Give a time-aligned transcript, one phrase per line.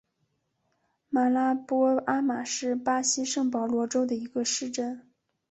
[1.09, 5.07] 马拉波阿马是巴西圣保罗州的一个市镇。